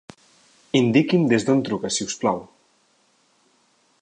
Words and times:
Indiqui'm 0.79 1.27
des 1.33 1.45
d'on 1.49 1.55
em 1.59 1.63
truca 1.69 1.93
si 1.99 2.09
us 2.11 2.19
plau. 2.25 2.43